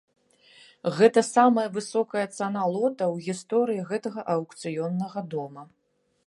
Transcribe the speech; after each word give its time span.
Гэта 0.99 1.21
самая 1.35 1.65
высокая 1.75 2.23
цана 2.37 2.63
лота 2.75 3.05
ў 3.13 3.27
гісторыі 3.27 3.85
гэтага 3.91 4.21
аўкцыённага 4.39 5.19
дома. 5.37 5.63